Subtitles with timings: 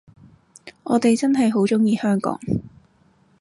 [0.83, 2.39] 我哋真係好鍾意香港